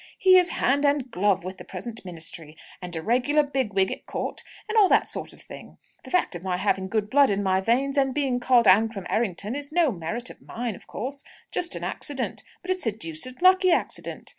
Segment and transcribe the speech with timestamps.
[0.17, 4.07] He is hand and glove with the present ministry, and a regular big wig at
[4.07, 5.77] court, and all that sort of thing.
[6.03, 9.53] The fact of my having good blood in my veins, and being called Ancram Errington,
[9.53, 13.71] is no merit of mine, of course just an accident; but it's a deuced lucky
[13.71, 14.29] accident.